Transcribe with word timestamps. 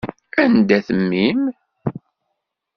Anda-t 0.43 0.87
mmi-m? 0.99 1.41